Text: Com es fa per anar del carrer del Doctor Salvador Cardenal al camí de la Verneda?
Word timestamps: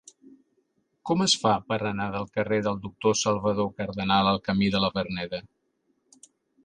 Com 1.09 1.19
es 1.25 1.35
fa 1.41 1.51
per 1.73 1.77
anar 1.89 2.07
del 2.15 2.25
carrer 2.37 2.59
del 2.69 2.79
Doctor 2.87 3.17
Salvador 3.21 3.69
Cardenal 3.83 4.31
al 4.31 4.41
camí 4.49 4.71
de 4.77 4.83
la 4.87 4.91
Verneda? 4.97 5.43